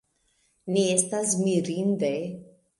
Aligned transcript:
Ne 0.77 0.85
estas 0.95 1.37
mirinde. 1.45 2.13